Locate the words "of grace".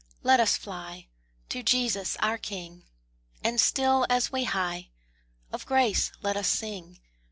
5.53-6.11